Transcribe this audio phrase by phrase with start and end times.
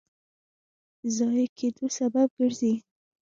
[1.15, 2.73] ضایع کېدو سبب ګرځي.